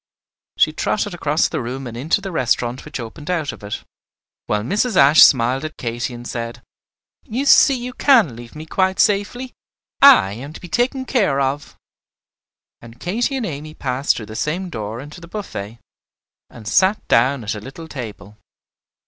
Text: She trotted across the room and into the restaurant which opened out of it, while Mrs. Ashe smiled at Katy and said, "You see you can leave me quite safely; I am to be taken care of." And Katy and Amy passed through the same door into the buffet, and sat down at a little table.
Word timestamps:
She 0.57 0.73
trotted 0.73 1.13
across 1.13 1.47
the 1.47 1.61
room 1.61 1.85
and 1.85 1.95
into 1.95 2.21
the 2.21 2.31
restaurant 2.31 2.85
which 2.85 2.99
opened 2.99 3.29
out 3.29 3.51
of 3.51 3.63
it, 3.63 3.83
while 4.47 4.63
Mrs. 4.63 4.95
Ashe 4.97 5.21
smiled 5.21 5.63
at 5.63 5.77
Katy 5.77 6.11
and 6.11 6.27
said, 6.27 6.63
"You 7.25 7.45
see 7.45 7.75
you 7.75 7.93
can 7.93 8.35
leave 8.35 8.55
me 8.55 8.65
quite 8.65 8.99
safely; 8.99 9.53
I 10.01 10.33
am 10.33 10.53
to 10.53 10.59
be 10.59 10.69
taken 10.69 11.05
care 11.05 11.39
of." 11.39 11.75
And 12.81 12.99
Katy 12.99 13.35
and 13.37 13.45
Amy 13.45 13.75
passed 13.75 14.17
through 14.17 14.25
the 14.25 14.35
same 14.35 14.71
door 14.71 14.99
into 15.01 15.21
the 15.21 15.27
buffet, 15.27 15.77
and 16.49 16.67
sat 16.67 17.07
down 17.07 17.43
at 17.43 17.53
a 17.53 17.59
little 17.61 17.87
table. 17.87 18.37